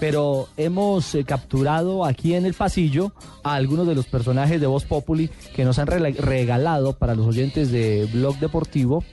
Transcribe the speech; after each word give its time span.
pero 0.00 0.48
hemos 0.56 1.14
eh, 1.14 1.24
capturado 1.24 2.04
aquí 2.04 2.34
en 2.34 2.46
el 2.46 2.54
pasillo 2.54 3.12
a 3.42 3.54
algunos 3.54 3.86
de 3.86 3.94
los 3.94 4.06
personajes 4.06 4.60
de 4.60 4.66
Voz 4.66 4.84
Populi 4.84 5.30
que 5.54 5.64
nos 5.64 5.78
han 5.78 5.86
regalado 5.86 6.96
para 6.96 7.14
los 7.14 7.26
oyentes 7.26 7.70
de 7.70 8.08
Blog 8.12 8.38
Deportivo 8.38 9.04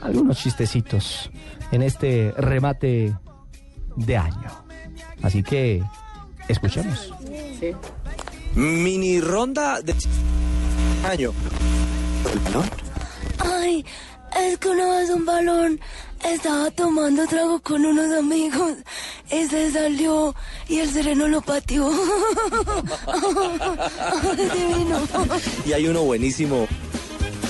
algunos 0.00 0.38
chistecitos 0.38 1.30
en 1.72 1.82
este 1.82 2.32
remate 2.36 3.16
de 3.96 4.16
año. 4.16 4.64
Así 5.22 5.42
que 5.42 5.82
escuchemos. 6.48 7.12
Mini 8.54 9.20
ronda 9.20 9.80
de 9.82 9.94
año. 11.04 11.32
¿El 12.32 12.38
balón? 12.40 12.64
Ay, 13.38 13.84
es 14.36 14.58
que 14.58 14.68
una 14.68 14.86
vez 14.98 15.10
un 15.10 15.24
balón 15.24 15.80
estaba 16.24 16.70
tomando 16.70 17.26
trago 17.26 17.60
con 17.60 17.84
unos 17.84 18.12
amigos 18.16 18.72
y 19.30 19.46
se 19.46 19.70
salió 19.70 20.34
y 20.68 20.78
el 20.78 20.90
sereno 20.90 21.28
lo 21.28 21.40
pateó. 21.40 21.90
Divino. 24.36 25.00
Y 25.66 25.72
hay 25.72 25.86
uno 25.86 26.02
buenísimo. 26.02 26.66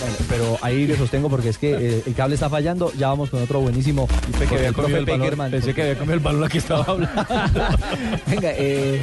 Bueno, 0.01 0.17
pero 0.29 0.59
ahí 0.63 0.87
le 0.87 0.97
sostengo 0.97 1.29
porque 1.29 1.49
es 1.49 1.59
que 1.59 1.71
eh, 1.73 2.03
el 2.07 2.15
cable 2.15 2.35
está 2.35 2.49
fallando. 2.49 2.93
Ya 2.95 3.09
vamos 3.09 3.31
con 3.31 3.43
otro 3.43 3.61
buenísimo. 3.61 4.07
Pensé 4.07 4.47
que 4.47 4.55
había 4.57 4.73
comido 4.73 4.99
el 4.99 5.05
balón. 5.05 5.51
Pensé 5.51 5.75
que 5.75 5.83
había 5.83 5.99
comido 5.99 6.15
el 6.15 6.21
balón 6.21 6.45
aquí 6.45 6.59
estaba 6.59 6.85
hablando. 6.85 7.23
Venga, 8.27 8.51
eh, 8.53 9.03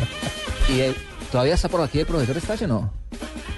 ¿y 0.70 0.80
eh, 0.80 0.94
todavía 1.32 1.56
está 1.56 1.70
por 1.70 1.82
aquí 1.82 2.00
el 2.00 2.06
profesor 2.06 2.38
Estacio 2.38 2.66
o 2.66 2.70
no? 2.70 3.05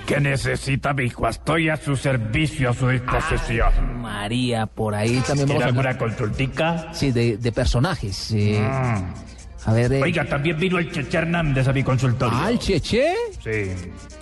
¿Qué 0.08 0.20
necesita, 0.22 0.94
mijo? 0.94 1.28
Estoy 1.28 1.70
a 1.70 1.78
su 1.78 1.96
servicio, 1.96 2.70
a 2.70 2.74
su 2.74 2.88
disposición. 2.88 4.02
María, 4.02 4.66
por 4.66 4.96
ahí 4.96 5.20
también 5.28 5.48
¿Tiene 5.48 5.54
vamos 5.60 5.64
a 5.64 5.68
alguna 5.68 5.98
consultica? 5.98 6.88
Sí, 6.94 7.12
de, 7.12 7.38
de 7.38 7.52
personajes. 7.52 8.32
eh, 8.32 8.60
Mm. 8.60 9.28
A 9.66 9.74
ver, 9.74 9.92
eh, 9.92 10.02
Oiga, 10.02 10.24
también 10.24 10.58
vino 10.58 10.78
el 10.78 10.90
Cheche 10.90 11.18
Hernández 11.18 11.68
a 11.68 11.74
mi 11.74 11.84
consultorio. 11.84 12.38
¿Ah, 12.42 12.50
el 12.50 12.58
Cheche? 12.58 13.14
Sí. 13.44 13.70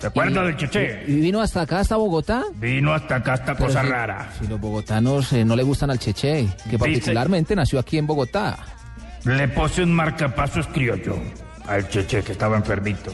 ¿Se 0.00 0.06
acuerda 0.08 0.42
del 0.42 0.54
¿Y 0.54 0.56
Cheche? 0.56 1.04
vino 1.06 1.40
hasta 1.40 1.60
acá, 1.60 1.78
hasta 1.78 1.94
Bogotá? 1.94 2.42
Vino 2.56 2.92
hasta 2.92 3.16
acá 3.16 3.34
esta 3.34 3.54
Pero 3.54 3.66
cosa 3.68 3.82
si- 3.82 3.88
rara. 3.88 4.28
Si 4.40 4.46
los 4.48 4.60
bogotanos 4.60 5.32
eh, 5.34 5.44
no 5.44 5.54
le 5.54 5.62
gustan 5.62 5.92
al 5.92 6.00
Cheche, 6.00 6.48
que 6.68 6.76
particularmente 6.80 7.54
nació 7.54 7.78
aquí 7.78 7.96
en 7.96 8.08
Bogotá. 8.08 8.58
Le 9.24 9.46
puse 9.46 9.84
un 9.84 9.92
marcapasos 9.94 10.66
criollo 10.66 11.16
al 11.68 11.88
Cheche 11.88 12.24
que 12.24 12.32
estaba 12.32 12.56
enfermito. 12.56 13.12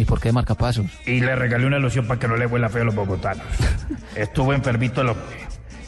¿Y 0.00 0.06
por 0.06 0.18
qué 0.18 0.32
marcapasos? 0.32 0.86
Y 1.04 1.20
le 1.20 1.36
regalé 1.36 1.66
una 1.66 1.78
loción 1.78 2.06
para 2.06 2.18
que 2.18 2.26
no 2.26 2.34
le 2.34 2.46
huela 2.46 2.70
feo 2.70 2.80
a 2.80 2.84
los 2.86 2.94
bogotanos. 2.94 3.44
Estuvo 4.16 4.54
enfermito 4.54 5.02
el 5.02 5.10
hombre. 5.10 5.36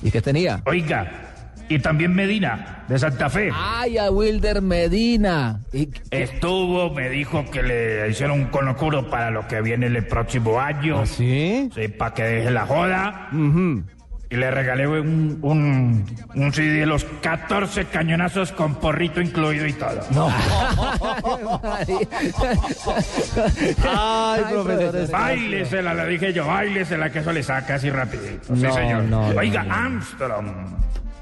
¿Y 0.03 0.11
qué 0.11 0.21
tenía? 0.21 0.61
Oiga, 0.67 1.33
y 1.71 1.79
también 1.79 2.15
Medina, 2.15 2.85
de 2.89 2.99
Santa 2.99 3.31
Fe. 3.31 3.51
¡Ay, 3.55 3.97
a 3.97 4.11
Wilder 4.11 4.61
Medina! 4.61 5.61
¿Y 5.73 5.89
Estuvo, 6.11 6.91
me 6.91 7.09
dijo 7.09 7.51
que 7.51 7.63
le 7.63 8.11
hicieron 8.11 8.41
un 8.41 8.47
conocuro 8.49 9.09
para 9.09 9.31
lo 9.31 9.49
que 9.49 9.63
viene 9.63 9.87
el 9.87 10.07
próximo 10.07 10.61
año. 10.61 11.01
¿Ah, 11.01 11.07
sí? 11.07 11.71
Sí, 11.75 11.89
para 11.89 12.13
que 12.13 12.23
deje 12.23 12.51
la 12.51 12.67
joda. 12.67 13.31
Y 14.33 14.37
le 14.37 14.51
regalé 14.51 14.89
un, 14.89 15.39
un, 15.43 16.07
un 16.35 16.53
CD 16.55 16.81
de 16.81 16.87
los 16.87 17.05
14 17.21 17.85
cañonazos 17.85 18.51
con 18.53 18.77
porrito 18.77 19.21
incluido 19.21 19.67
y 19.67 19.75
todo. 19.75 20.01
No. 20.15 20.31
Ay, 23.87 24.43
profesor. 24.51 25.11
Báilesela, 25.11 25.95
le 25.95 26.07
dije 26.07 26.33
yo, 26.33 26.47
báilesela, 26.47 27.11
que 27.11 27.19
eso 27.19 27.33
le 27.33 27.43
saca 27.43 27.75
así 27.75 27.91
rapidito. 27.91 28.55
sí, 28.57 28.63
No, 28.63 28.73
señor. 28.73 29.03
no, 29.05 29.33
no, 29.33 29.39
Oiga, 29.39 29.63
no. 29.65 29.75
Armstrong, 29.75 30.47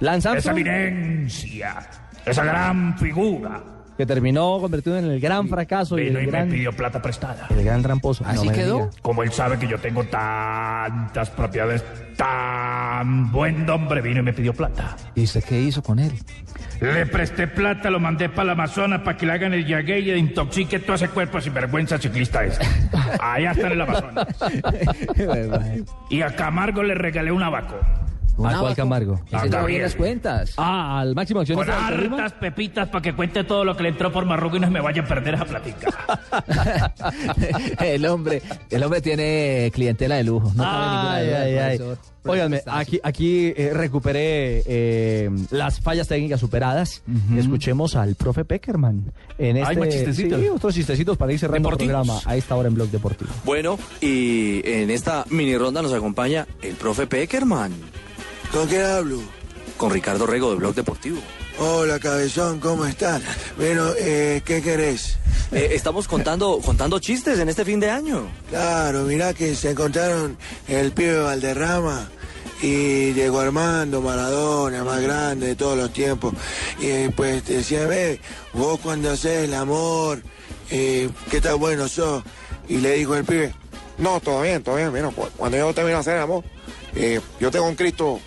Lance 0.01 0.31
esa 0.39 0.53
eminencia, 0.53 1.77
esa 2.25 2.45
gran 2.45 2.97
figura, 2.99 3.61
que 3.99 4.07
terminó 4.07 4.59
convertido 4.61 4.97
en 4.99 5.05
el 5.05 5.21
gran 5.21 5.47
fracaso 5.49 5.99
y 5.99 6.05
vino 6.05 6.21
el 6.21 6.25
y 6.27 6.31
gran, 6.31 6.49
me 6.49 6.55
pidió 6.55 6.73
plata 6.73 7.03
prestada. 7.03 7.47
el 7.51 7.63
gran 7.63 7.83
tramposo. 7.83 8.25
¿Así 8.27 8.49
me 8.49 8.55
quedó? 8.55 8.77
diga. 8.87 8.91
Como 9.03 9.23
él 9.23 9.31
sabe 9.33 9.59
que 9.59 9.67
yo 9.69 9.79
tengo 9.79 10.05
tantas 10.05 11.29
propiedades, 11.31 11.85
tan 12.17 12.80
buen 13.05 13.69
hombre, 13.69 14.01
vino 14.01 14.21
y 14.21 14.23
me 14.23 14.33
pidió 14.33 14.53
plata. 14.53 14.97
¿Y 15.15 15.25
usted 15.25 15.45
qué 15.45 15.61
hizo 15.61 15.83
con 15.83 15.99
él? 15.99 16.13
Le 16.81 17.05
presté 17.07 17.47
plata, 17.47 17.91
lo 17.91 18.01
mandé 18.01 18.31
para 18.31 18.45
la 18.45 18.53
Amazonas 18.53 19.03
para 19.03 19.17
que 19.17 19.27
le 19.27 19.33
hagan 19.33 19.53
el 19.53 19.67
yagué 19.67 20.01
y 20.01 20.05
le 20.07 20.19
intoxique 20.19 20.79
todo 20.79 20.97
ese 20.97 21.09
cuerpo 21.09 21.41
sin 21.41 21.53
vergüenza 21.53 21.99
ciclista 21.99 22.45
este. 22.45 22.67
Allá 23.21 23.51
está 23.51 23.67
en 23.67 23.73
el 23.73 23.81
Amazonas. 23.81 24.27
Y 26.11 26.23
a 26.23 26.35
Camargo 26.35 26.83
le 26.83 26.95
regalé 26.95 27.31
un 27.31 27.43
abaco. 27.43 27.77
¿Un 28.41 28.47
¿A 28.55 28.59
cuál? 28.61 28.75
Camargo? 28.77 29.21
A 29.33 29.47
Gabriel. 29.47 29.67
bien 29.67 29.83
las 29.83 29.95
cuentas. 29.95 30.55
Ah, 30.57 31.01
al 31.01 31.15
máximo 31.15 31.39
Con 31.41 31.43
accionista 31.43 31.89
Tolima. 31.91 32.17
hartas 32.25 32.33
pepitas 32.41 32.89
para 32.89 33.03
que 33.03 33.15
cuente 33.15 33.45
todo 33.45 33.65
lo 33.65 33.77
que 33.77 33.83
le 33.83 33.89
entró 33.91 34.11
por 34.13 34.25
Marrugo 34.25 34.57
y 34.57 34.61
no 34.61 34.67
se 34.67 34.73
me 34.73 34.81
vaya 34.81 35.03
a 35.03 35.07
perder 35.07 35.35
esa 35.35 35.45
platica. 35.45 35.89
el 37.81 38.07
hombre, 38.07 38.43
el 38.71 38.83
hombre 38.83 39.01
tiene 39.01 39.71
clientela 39.75 40.17
de 40.17 40.25
lujo. 40.25 40.53
No 40.55 40.63
cabe 40.65 40.87
ninguna 40.87 41.13
Ay, 41.15 41.27
duda, 41.27 41.41
ay, 41.43 41.57
ay. 41.57 41.79
profesor. 41.79 42.11
Profesor 42.23 42.61
aquí, 42.67 43.01
aquí 43.03 43.53
eh, 43.57 43.71
recuperé 43.73 44.63
eh, 44.67 45.31
las 45.51 45.81
fallas 45.81 46.07
técnicas 46.07 46.39
superadas. 46.41 47.03
Escuchemos 47.37 47.97
al 47.97 48.15
profe 48.15 48.45
Peckerman. 48.45 49.11
En 49.39 49.57
este, 49.57 49.71
Hay 49.71 49.77
más 49.79 49.89
chistecitos. 49.89 50.39
Sí, 50.41 50.49
otros 50.49 50.75
chistecitos 50.75 51.17
para 51.17 51.33
ir 51.33 51.39
cerrando 51.39 51.71
el 51.71 51.77
Deportivos. 51.79 52.07
programa 52.07 52.21
a 52.31 52.37
esta 52.37 52.57
hora 52.57 52.69
en 52.69 52.75
Blog 52.75 52.89
Deportivo. 52.91 53.31
Bueno, 53.45 53.79
y 54.03 54.61
en 54.69 54.91
esta 54.91 55.25
mini 55.31 55.57
ronda 55.57 55.81
nos 55.81 55.95
acompaña 55.95 56.47
el 56.61 56.75
profe 56.75 57.07
Peckerman 57.07 57.73
¿Con 58.53 58.67
quién 58.69 58.83
hablo? 58.85 59.21
con 59.77 59.91
Ricardo 59.91 60.27
Rego 60.27 60.51
de 60.51 60.57
Blog 60.57 60.75
Deportivo. 60.75 61.17
Hola, 61.59 61.99
cabezón, 61.99 62.61
¿cómo 62.61 62.85
estás? 62.85 63.23
Bueno, 63.57 63.93
eh, 63.99 64.43
¿qué 64.45 64.61
querés? 64.61 65.17
Eh, 65.53 65.71
estamos 65.73 66.07
contando, 66.07 66.61
contando 66.63 66.99
chistes 66.99 67.39
en 67.39 67.49
este 67.49 67.65
fin 67.65 67.81
de 67.81 67.89
año. 67.91 68.27
Claro, 68.51 69.05
mirá 69.05 69.33
que 69.33 69.55
se 69.55 69.71
encontraron 69.71 70.37
el 70.69 70.93
pibe 70.93 71.19
Valderrama 71.21 72.11
y 72.61 73.13
Diego 73.13 73.41
Armando 73.41 74.03
Maradona, 74.03 74.85
más 74.85 75.01
grande 75.01 75.47
de 75.47 75.57
todos 75.57 75.79
los 75.79 75.91
tiempos. 75.95 76.35
Y 76.79 76.89
eh, 76.89 77.11
pues 77.17 77.47
decía, 77.47 77.87
ve, 77.87 78.21
vos 78.53 78.79
cuando 78.81 79.11
haces 79.13 79.45
el 79.45 79.55
amor, 79.55 80.23
eh, 80.71 81.09
¿qué 81.31 81.41
tan 81.41 81.59
bueno 81.59 81.89
sos? 81.89 82.23
Y 82.69 82.77
le 82.79 82.97
dijo 82.97 83.17
el 83.17 83.25
pibe, 83.25 83.55
no, 83.97 84.21
todo 84.21 84.43
bien, 84.43 84.63
todo 84.63 84.77
bien, 84.77 84.93
mira, 84.93 85.09
cu- 85.09 85.29
cuando 85.39 85.57
yo 85.57 85.73
termino 85.73 85.97
de 85.97 86.01
hacer 86.01 86.17
el 86.17 86.23
amor, 86.23 86.45
eh, 86.95 87.21
yo 87.39 87.51
tengo 87.51 87.67
un 87.67 87.75
Cristo 87.75 88.21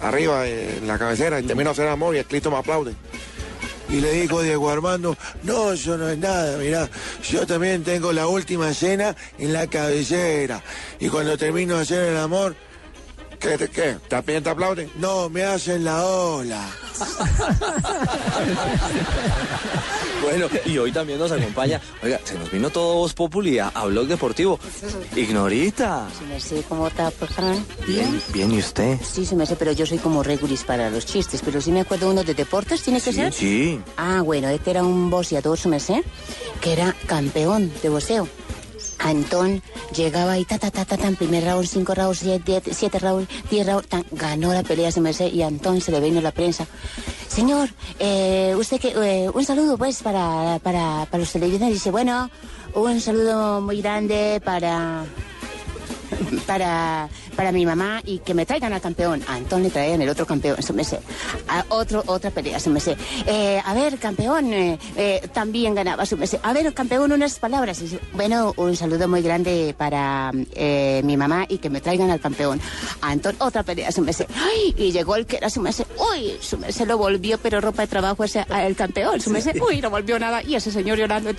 arriba 0.00 0.46
eh, 0.46 0.78
en 0.78 0.86
la 0.86 0.98
cabecera 0.98 1.40
y 1.40 1.44
termino 1.44 1.70
de 1.70 1.72
hacer 1.72 1.88
amor 1.88 2.14
y 2.14 2.18
el 2.18 2.26
Cristo 2.26 2.50
me 2.50 2.58
aplaude. 2.58 2.94
Y 3.88 4.00
le 4.00 4.12
dijo 4.12 4.42
Diego 4.42 4.68
Armando, 4.68 5.16
no, 5.44 5.72
eso 5.72 5.96
no 5.96 6.08
es 6.08 6.18
nada, 6.18 6.58
mirá, 6.58 6.90
yo 7.22 7.46
también 7.46 7.84
tengo 7.84 8.12
la 8.12 8.26
última 8.26 8.74
cena 8.74 9.14
en 9.38 9.52
la 9.52 9.68
cabecera. 9.68 10.60
Y 10.98 11.08
cuando 11.08 11.38
termino 11.38 11.76
de 11.76 11.82
hacer 11.82 12.08
el 12.08 12.16
amor, 12.16 12.56
¿qué? 13.38 13.58
te- 13.58 13.68
qué? 13.68 13.96
¿También 14.08 14.42
te 14.42 14.50
aplauden? 14.50 14.90
No, 14.98 15.28
me 15.28 15.44
hacen 15.44 15.84
la 15.84 16.04
ola. 16.04 16.68
Bueno, 20.22 20.48
y 20.64 20.76
hoy 20.78 20.90
también 20.90 21.20
nos 21.20 21.30
acompaña, 21.30 21.80
oiga, 22.02 22.18
se 22.24 22.36
nos 22.36 22.50
vino 22.50 22.68
todo 22.70 22.94
Voz 22.94 23.12
Populi 23.14 23.58
a, 23.60 23.68
a 23.68 23.84
Blog 23.84 24.08
Deportivo. 24.08 24.58
Ignorita. 25.14 26.08
Sí, 26.18 26.24
me 26.24 26.40
sé 26.40 26.64
cómo 26.68 26.88
está, 26.88 27.10
por 27.12 27.28
favor. 27.28 27.54
Bien, 27.86 28.20
bien, 28.32 28.50
¿y 28.52 28.58
usted? 28.58 28.98
Sí, 29.04 29.24
se 29.24 29.36
me 29.36 29.46
sé, 29.46 29.54
pero 29.54 29.70
yo 29.72 29.86
soy 29.86 29.98
como 29.98 30.24
regulis 30.24 30.64
para 30.64 30.90
los 30.90 31.06
chistes. 31.06 31.42
Pero 31.44 31.60
sí 31.60 31.70
me 31.70 31.82
acuerdo 31.82 32.10
uno 32.10 32.24
de 32.24 32.34
deportes, 32.34 32.82
¿tiene 32.82 33.00
que 33.00 33.12
Sí, 33.12 33.16
ser? 33.18 33.32
sí. 33.32 33.80
Ah, 33.96 34.22
bueno, 34.24 34.48
este 34.48 34.70
era 34.72 34.82
un 34.82 35.10
boxeador, 35.10 35.58
se 35.58 35.68
me 35.68 35.78
sé, 35.78 36.02
que 36.60 36.72
era 36.72 36.96
campeón 37.06 37.70
de 37.82 37.88
boxeo. 37.88 38.26
Antón 38.98 39.62
llegaba 39.94 40.38
y 40.38 40.44
ta, 40.44 40.58
ta, 40.58 40.70
ta, 40.70 40.84
ta, 40.84 40.96
ta, 40.96 41.08
en 41.08 41.16
primer 41.16 41.44
round, 41.44 41.66
cinco 41.66 41.94
rounds, 41.94 42.18
siete, 42.18 42.62
siete 42.72 42.98
rounds, 42.98 43.28
diez 43.50 43.66
rounds, 43.66 43.88
tan, 43.88 44.04
ganó 44.12 44.52
la 44.52 44.62
pelea, 44.62 44.90
se 44.90 45.00
me 45.00 45.12
sé, 45.12 45.28
y 45.28 45.42
Antón 45.42 45.80
se 45.80 45.92
le 45.92 46.00
vino 46.00 46.20
la 46.20 46.32
prensa. 46.32 46.66
Señor, 47.28 47.68
eh, 47.98 48.54
usted 48.56 48.80
que, 48.80 48.88
eh, 48.88 49.30
un 49.32 49.44
saludo 49.44 49.76
pues 49.76 50.02
para, 50.02 50.58
para, 50.62 51.06
para 51.10 51.18
los 51.18 51.32
televidentes. 51.32 51.74
Dice, 51.74 51.90
bueno, 51.90 52.30
un 52.74 53.00
saludo 53.00 53.60
muy 53.60 53.80
grande 53.80 54.40
para, 54.44 55.04
para, 56.46 57.08
para 57.34 57.52
mi 57.52 57.66
mamá 57.66 58.00
y 58.04 58.18
que 58.18 58.34
me 58.34 58.46
traigan 58.46 58.72
al 58.72 58.80
campeón. 58.80 59.22
A 59.26 59.34
Antón 59.34 59.62
le 59.62 59.70
traían 59.70 60.00
el 60.02 60.08
otro 60.08 60.26
campeón, 60.26 60.62
se 60.62 60.72
me 60.72 60.84
sé. 60.84 61.00
A 61.48 61.64
otro, 61.68 62.02
otra 62.06 62.30
pelea, 62.30 62.60
se 62.60 62.70
me 62.70 62.80
sé. 62.80 62.96
Eh, 63.26 63.60
a 63.64 63.74
ver, 63.74 63.98
campeón, 63.98 64.52
eh, 64.52 64.78
eh, 64.96 65.28
también 65.32 65.74
ganaba, 65.74 66.06
se 66.06 66.16
me 66.16 66.26
sé. 66.26 66.40
A 66.42 66.52
ver, 66.52 66.72
campeón, 66.74 67.12
unas 67.12 67.38
palabras. 67.38 67.82
Bueno, 68.14 68.54
un 68.56 68.76
saludo 68.76 69.08
muy 69.08 69.22
grande 69.22 69.74
para 69.76 70.30
eh, 70.52 71.02
mi 71.04 71.16
mamá 71.16 71.46
y 71.48 71.58
que 71.58 71.70
me 71.70 71.80
traigan 71.80 72.10
al 72.10 72.20
campeón. 72.20 72.60
A 73.00 73.10
Antón, 73.10 73.36
otra 73.38 73.62
pelea, 73.62 73.90
se 73.92 74.00
me 74.00 74.12
sé. 74.12 74.26
Ay, 74.34 74.74
y 74.76 74.92
llegó 74.92 75.16
el 75.16 75.26
que 75.26 75.36
era, 75.36 75.50
se 75.50 75.60
me 75.60 75.72
sé. 75.72 75.86
Uy, 76.12 76.36
se 76.40 76.56
me 76.56 76.72
sé, 76.72 76.86
lo 76.86 76.98
volvió, 76.98 77.38
pero 77.38 77.60
ropa 77.60 77.82
de 77.82 77.88
trabajo 77.88 78.24
ese, 78.24 78.44
el 78.48 78.76
campeón, 78.76 79.20
se 79.20 79.30
me 79.30 79.40
sé. 79.40 79.54
Uy, 79.60 79.80
no 79.80 79.90
volvió 79.90 80.18
nada. 80.18 80.42
Y 80.42 80.54
ese 80.54 80.70
señor 80.70 80.98
llorando, 80.98 81.30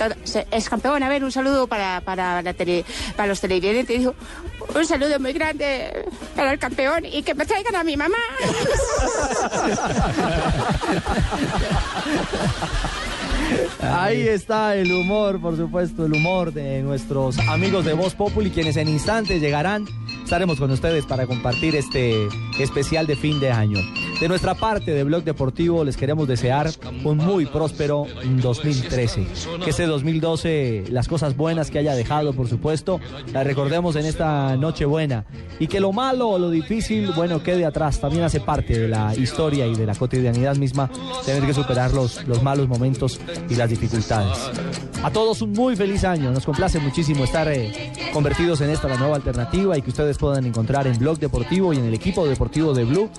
es 0.52 0.70
campeón. 0.70 1.04
A 1.04 1.10
ver, 1.10 1.24
un 1.24 1.32
saludo 1.32 1.68
para, 1.68 2.02
para, 2.02 2.42
la 2.42 2.54
tele, 2.54 2.86
para 3.16 3.28
los 3.28 3.42
televidentes. 3.42 3.96
Y 3.96 4.00
dijo, 4.00 4.16
un 4.76 4.86
saludo 4.86 5.20
muy 5.20 5.34
grande 5.34 6.06
para 6.36 6.54
el 6.54 6.60
campeón 6.60 7.06
y 7.06 7.24
que 7.24 7.34
me 7.34 7.46
traigan 7.46 7.76
a 7.76 7.84
mi 7.84 7.98
mamá. 7.98 8.18
Ahí 13.82 14.28
está 14.28 14.76
el 14.76 14.92
humor, 14.92 15.40
por 15.40 15.56
supuesto, 15.56 16.06
el 16.06 16.14
humor 16.14 16.54
de 16.54 16.82
nuestros 16.82 17.38
amigos 17.40 17.86
de 17.86 17.94
Voz 17.94 18.16
Populi, 18.16 18.50
quienes 18.50 18.78
en 18.78 18.90
instantes 18.90 19.42
llegarán. 19.42 19.86
Estaremos 20.24 20.60
con 20.60 20.70
ustedes 20.72 21.06
para 21.06 21.26
compartir 21.26 21.76
este 21.76 22.28
especial 22.60 23.08
de 23.08 23.16
fin 23.16 23.40
de 23.40 23.52
año. 23.52 23.80
De 24.20 24.28
nuestra 24.28 24.56
parte 24.56 24.92
de 24.92 25.04
Blog 25.04 25.24
Deportivo 25.24 25.84
les 25.84 25.96
queremos 25.96 26.28
desear 26.28 26.70
un 27.04 27.18
muy 27.18 27.46
próspero 27.46 28.08
2013. 28.42 29.28
Que 29.64 29.70
este 29.70 29.86
2012 29.86 30.86
las 30.90 31.08
cosas 31.08 31.38
buenas 31.38 31.72
que 31.72 31.80
haya 31.80 31.96
dejado, 31.96 32.34
por 32.34 32.48
supuesto, 32.50 33.00
las 33.32 33.46
recordemos 33.46 33.96
en 33.96 34.06
esta 34.06 34.58
noche 34.58 34.86
buena. 34.86 35.26
Y 35.60 35.68
que 35.68 35.80
lo 35.80 35.94
malo 35.94 36.30
o 36.30 36.40
lo 36.40 36.50
difícil, 36.50 37.12
bueno, 37.16 37.42
quede 37.42 37.66
atrás. 37.66 38.00
También 38.00 38.24
hace 38.24 38.42
parte 38.42 38.78
de 38.78 38.88
la 38.88 39.16
historia 39.16 39.66
y 39.66 39.76
de 39.76 39.86
la 39.86 39.96
cotidianidad 39.96 40.58
misma 40.58 40.90
tener 41.26 41.46
que 41.46 41.54
superar 41.54 41.94
los, 41.94 42.28
los 42.28 42.44
malos 42.44 42.68
momentos 42.68 43.17
y 43.50 43.56
las 43.56 43.70
dificultades. 43.70 44.38
A 45.04 45.12
todos 45.12 45.42
un 45.42 45.54
muy 45.54 45.76
feliz 45.76 46.04
año. 46.04 46.32
Nos 46.32 46.46
complace 46.46 46.80
muchísimo 46.80 47.24
estar 47.24 47.48
eh, 47.48 47.92
convertidos 48.14 48.62
en 48.62 48.70
esta 48.70 48.88
la 48.88 48.98
nueva 48.98 49.16
alternativa 49.16 49.78
y 49.78 49.82
que 49.82 49.90
ustedes 49.90 50.18
puedan 50.18 50.46
encontrar 50.46 50.88
en 50.88 50.98
Blog 50.98 51.20
Deportivo 51.20 51.74
y 51.74 51.78
en 51.78 51.86
el 51.86 51.94
equipo 51.94 52.28
deportivo 52.28 52.74
de 52.74 52.86
Blue 52.86 53.10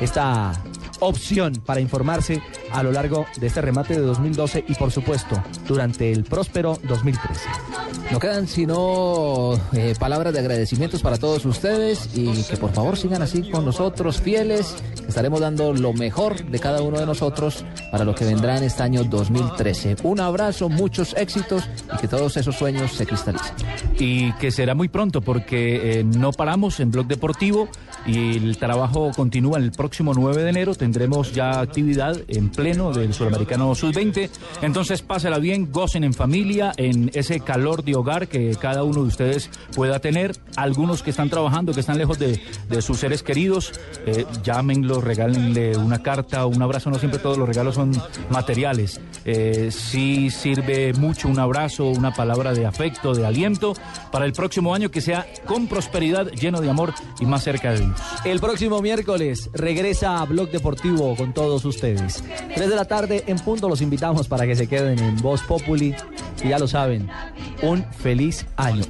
esta 0.00 0.52
opción 1.00 1.54
para 1.64 1.80
informarse 1.80 2.42
a 2.72 2.82
lo 2.82 2.92
largo 2.92 3.26
de 3.36 3.46
este 3.46 3.60
remate 3.60 3.94
de 3.94 4.00
2012 4.00 4.64
y 4.68 4.74
por 4.74 4.90
supuesto 4.90 5.42
durante 5.66 6.10
el 6.10 6.24
próspero 6.24 6.78
2013. 6.84 7.65
No 8.10 8.18
quedan 8.18 8.46
sino 8.46 9.54
eh, 9.72 9.94
palabras 9.98 10.32
de 10.32 10.40
agradecimientos 10.40 11.02
para 11.02 11.18
todos 11.18 11.44
ustedes 11.44 12.08
y 12.14 12.42
que 12.44 12.56
por 12.56 12.72
favor 12.72 12.96
sigan 12.96 13.22
así 13.22 13.50
con 13.50 13.64
nosotros, 13.64 14.20
fieles. 14.20 14.76
Estaremos 15.08 15.40
dando 15.40 15.72
lo 15.72 15.92
mejor 15.92 16.44
de 16.44 16.58
cada 16.58 16.82
uno 16.82 16.98
de 16.98 17.06
nosotros 17.06 17.64
para 17.90 18.04
lo 18.04 18.14
que 18.14 18.24
vendrá 18.24 18.58
en 18.58 18.64
este 18.64 18.82
año 18.82 19.04
2013. 19.04 19.96
Un 20.02 20.20
abrazo, 20.20 20.68
muchos 20.68 21.14
éxitos 21.16 21.68
y 21.94 21.96
que 21.98 22.08
todos 22.08 22.36
esos 22.36 22.56
sueños 22.56 22.92
se 22.92 23.06
cristalicen. 23.06 23.54
Y 23.98 24.32
que 24.34 24.50
será 24.50 24.74
muy 24.74 24.88
pronto 24.88 25.20
porque 25.20 26.00
eh, 26.00 26.04
no 26.04 26.32
paramos 26.32 26.80
en 26.80 26.90
Blog 26.90 27.06
Deportivo 27.06 27.68
y 28.06 28.36
el 28.36 28.56
trabajo 28.56 29.10
continúa 29.14 29.58
el 29.58 29.72
próximo 29.72 30.14
9 30.14 30.42
de 30.42 30.50
enero. 30.50 30.74
Tendremos 30.74 31.32
ya 31.32 31.60
actividad 31.60 32.16
en 32.28 32.50
pleno 32.50 32.92
del 32.92 33.12
Sudamericano 33.12 33.74
Sub-20. 33.74 34.30
Entonces 34.62 35.02
pásela 35.02 35.38
bien, 35.38 35.70
gocen 35.72 36.04
en 36.04 36.14
familia, 36.14 36.72
en 36.76 37.10
ese 37.14 37.40
calor 37.40 37.82
de 37.82 37.96
hogar 37.96 38.28
que 38.28 38.56
cada 38.60 38.84
uno 38.84 39.02
de 39.02 39.08
ustedes 39.08 39.50
pueda 39.74 39.98
tener. 39.98 40.36
Algunos 40.56 41.02
que 41.02 41.10
están 41.10 41.30
trabajando, 41.30 41.72
que 41.72 41.80
están 41.80 41.98
lejos 41.98 42.18
de, 42.18 42.40
de 42.68 42.82
sus 42.82 42.98
seres 42.98 43.22
queridos, 43.22 43.72
eh, 44.06 44.24
llámenlos, 44.42 45.02
regálenle 45.02 45.76
una 45.76 46.02
carta, 46.02 46.46
un 46.46 46.62
abrazo. 46.62 46.90
No 46.90 46.98
siempre 46.98 47.18
todos 47.18 47.38
los 47.38 47.48
regalos 47.48 47.74
son 47.74 47.92
materiales. 48.30 49.00
Eh, 49.24 49.70
sí 49.72 50.30
sirve 50.30 50.92
mucho 50.92 51.28
un 51.28 51.38
abrazo, 51.38 51.86
una 51.86 52.14
palabra 52.14 52.52
de 52.52 52.66
afecto, 52.66 53.14
de 53.14 53.26
aliento 53.26 53.74
para 54.12 54.24
el 54.24 54.32
próximo 54.32 54.74
año 54.74 54.90
que 54.90 55.00
sea 55.00 55.26
con 55.44 55.66
prosperidad, 55.66 56.30
lleno 56.30 56.60
de 56.60 56.70
amor 56.70 56.94
y 57.20 57.26
más 57.26 57.42
cerca 57.42 57.72
de 57.72 57.80
Dios. 57.80 57.95
El 58.24 58.40
próximo 58.40 58.82
miércoles 58.82 59.50
regresa 59.52 60.20
a 60.20 60.24
Blog 60.24 60.50
Deportivo 60.50 61.14
con 61.16 61.32
todos 61.32 61.64
ustedes. 61.64 62.24
3 62.54 62.68
de 62.68 62.76
la 62.76 62.84
tarde 62.84 63.24
en 63.26 63.38
punto 63.38 63.68
los 63.68 63.82
invitamos 63.82 64.28
para 64.28 64.46
que 64.46 64.56
se 64.56 64.66
queden 64.66 64.98
en 64.98 65.16
Voz 65.18 65.42
Populi 65.42 65.94
y 66.42 66.48
ya 66.48 66.58
lo 66.58 66.66
saben, 66.66 67.08
un 67.62 67.84
feliz 67.84 68.46
año. 68.56 68.86